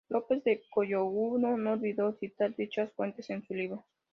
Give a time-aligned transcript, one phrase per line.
[0.09, 3.85] López de Cogolludo no olvidó citar dichas fuentes en su libro.